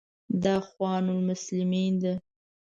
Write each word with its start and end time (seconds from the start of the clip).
دا 0.43 0.53
اخوان 0.61 1.05
المسلمین 1.15 1.93
ده. 2.03 2.13